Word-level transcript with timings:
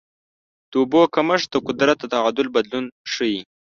د 0.71 0.73
اوبو 0.81 1.01
کمښت 1.15 1.47
د 1.53 1.55
قدرت 1.67 1.97
د 2.01 2.05
تعادل 2.13 2.47
بدلون 2.55 2.85
ښيي. 3.11 3.39